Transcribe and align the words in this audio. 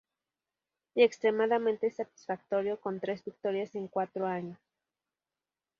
Y 0.95 1.03
extremadamente 1.03 1.91
satisfactorio, 1.91 2.79
con 2.81 2.99
tres 2.99 3.23
victorias 3.23 3.75
en 3.75 3.87
cuatro 3.87 4.25
años. 4.25 4.57